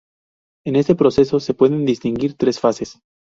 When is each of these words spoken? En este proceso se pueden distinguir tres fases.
En 0.65 0.77
este 0.77 0.95
proceso 0.95 1.39
se 1.39 1.53
pueden 1.53 1.85
distinguir 1.85 2.33
tres 2.35 2.59
fases. 2.59 2.99